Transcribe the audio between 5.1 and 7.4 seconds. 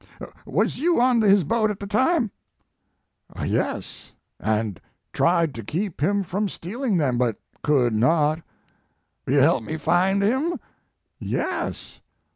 tried to keep him from stealing them, but